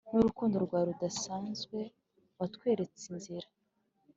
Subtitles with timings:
[0.13, 1.79] n'urukundo rwawe rudasanzwe
[2.37, 3.47] watweretse inzira,